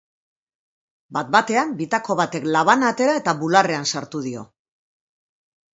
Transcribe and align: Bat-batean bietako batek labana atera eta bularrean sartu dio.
Bat-batean 1.17 1.75
bietako 1.83 2.17
batek 2.23 2.49
labana 2.57 2.91
atera 2.95 3.15
eta 3.23 3.39
bularrean 3.45 3.89
sartu 3.95 4.25
dio. 4.31 4.45